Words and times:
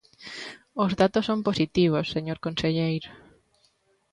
Os 0.83 0.91
datos 1.01 1.23
son 1.29 1.39
positivos, 1.47 2.11
señor 2.15 2.37
conselleiro. 2.45 3.09